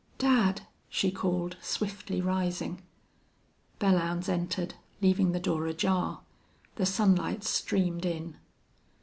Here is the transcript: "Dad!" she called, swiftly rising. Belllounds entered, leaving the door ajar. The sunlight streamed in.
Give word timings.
"Dad!" 0.17 0.61
she 0.89 1.11
called, 1.11 1.57
swiftly 1.61 2.21
rising. 2.21 2.81
Belllounds 3.79 4.29
entered, 4.29 4.73
leaving 4.99 5.31
the 5.31 5.39
door 5.39 5.67
ajar. 5.67 6.21
The 6.77 6.87
sunlight 6.87 7.43
streamed 7.43 8.03
in. 8.05 8.37